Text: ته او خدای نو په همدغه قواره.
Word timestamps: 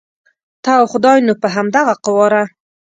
ته 0.63 0.71
او 0.79 0.85
خدای 0.91 1.19
نو 1.27 1.33
په 1.41 1.47
همدغه 1.55 1.93
قواره. 2.05 2.43